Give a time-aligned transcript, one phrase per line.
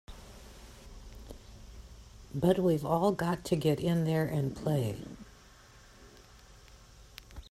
[2.33, 4.97] But we've all got to get in there and play!